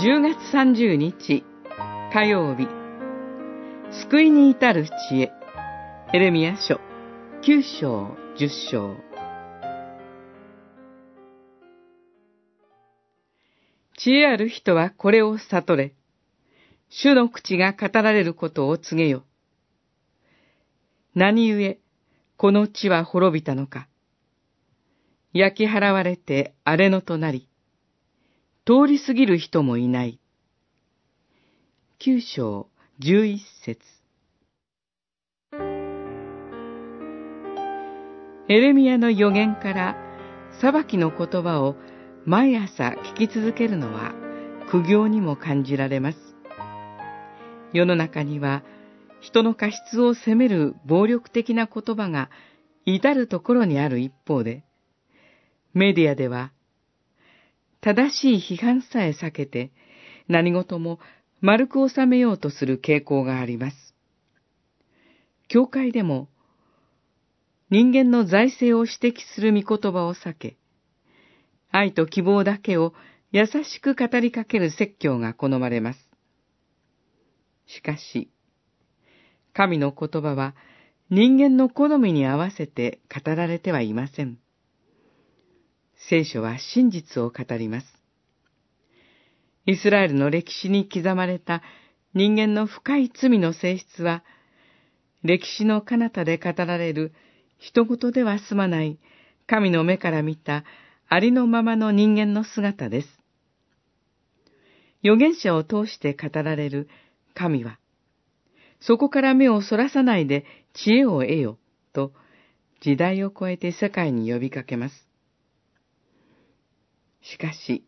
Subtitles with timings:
[0.00, 1.42] 10月30日
[2.12, 2.68] 火曜日
[3.90, 5.32] 救いに至る知恵
[6.12, 6.78] エレミア書
[7.42, 8.96] 9章10章
[13.96, 15.94] 知恵ある人はこれを悟れ。
[16.88, 19.24] 主の口が語られることを告げよ。
[21.16, 21.80] 何故、
[22.36, 23.88] この地は滅びたのか。
[25.32, 27.47] 焼き払われて荒れ野となり、
[28.68, 30.20] 通り過ぎる人もいない。
[31.98, 32.68] 九章
[32.98, 33.80] 十一節
[38.50, 39.96] エレミアの予言から
[40.60, 41.76] 裁きの言葉を
[42.26, 44.12] 毎朝聞き続けるのは
[44.70, 46.18] 苦行にも感じられます。
[47.72, 48.62] 世の中には
[49.22, 52.28] 人の過失を責める暴力的な言葉が
[52.84, 54.62] 至るところにある一方で、
[55.72, 56.52] メディアでは
[57.80, 59.70] 正しい批判さえ避けて
[60.28, 60.98] 何事も
[61.40, 63.94] 丸く収めようとする傾向があります。
[65.48, 66.28] 教会でも
[67.70, 70.56] 人間の財政を指摘する御言葉を避け、
[71.70, 72.94] 愛と希望だけを
[73.30, 75.98] 優しく語りかける説教が好まれます。
[77.66, 78.30] しかし、
[79.52, 80.54] 神の言葉は
[81.10, 84.38] 人間の好みに合わせて語られてはいません。
[86.08, 87.86] 聖書は真実を語ります。
[89.66, 91.62] イスラエルの歴史に刻まれた
[92.14, 94.24] 人間の深い罪の性質は、
[95.22, 97.12] 歴史の彼方で語られる
[97.58, 98.98] 人事では済まない
[99.46, 100.64] 神の目から見た
[101.08, 103.08] ありのままの人間の姿です。
[105.02, 106.88] 預言者を通して語られる
[107.34, 107.78] 神は、
[108.80, 111.58] そこから目をそらさないで知恵を得よ、
[111.92, 112.12] と
[112.80, 115.07] 時代を超えて世界に呼びかけます。
[117.22, 117.84] しかし、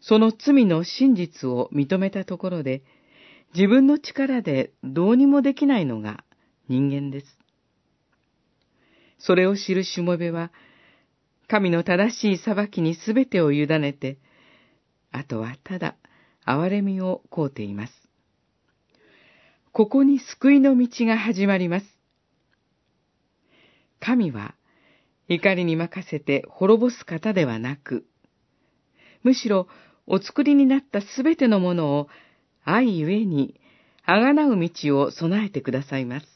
[0.00, 2.82] その罪の真実を認めたところで、
[3.54, 6.24] 自分の力でどうにもできないのが
[6.68, 7.38] 人間です。
[9.18, 10.52] それを知るしもべは、
[11.48, 14.18] 神の正しい裁きにすべてを委ねて、
[15.10, 15.96] あとはただ
[16.46, 17.92] 憐れみをこうています。
[19.72, 21.86] ここに救いの道が始まります。
[24.00, 24.54] 神は
[25.28, 28.04] 怒りに任せて滅ぼす方ではなく、
[29.22, 29.68] むしろ
[30.06, 32.08] お作りになったすべてのものを
[32.64, 33.60] 愛ゆえに
[34.04, 36.26] あがなう道を備えてくださいます。